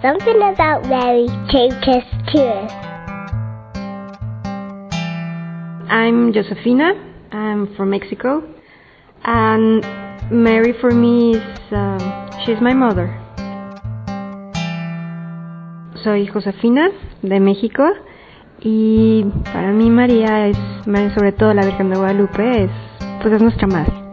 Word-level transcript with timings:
Something 0.00 0.36
about 0.42 0.86
Mary 0.86 1.26
take 1.50 1.72
us 1.88 2.04
to 2.32 2.40
us. 2.40 2.72
I'm 5.90 6.32
Josefina. 6.32 6.92
I'm 7.32 7.74
from 7.74 7.90
Mexico. 7.90 8.44
And 9.24 9.84
Mary 10.30 10.72
for 10.80 10.92
me 10.92 11.34
is, 11.34 11.58
um, 11.72 12.30
she's 12.46 12.60
my 12.60 12.74
mother. 12.74 13.08
Soy 16.04 16.28
Josefina 16.28 16.90
de 17.22 17.40
México 17.40 17.82
y 18.60 19.24
para 19.52 19.72
mí 19.72 19.90
María 19.90 20.46
es, 20.46 20.56
sobre 21.14 21.32
todo 21.32 21.52
la 21.54 21.64
Virgen 21.64 21.90
de 21.90 21.96
Guadalupe, 21.96 22.64
es, 22.64 22.70
pues 23.20 23.34
es 23.34 23.42
nuestra 23.42 23.66
madre. 23.66 24.07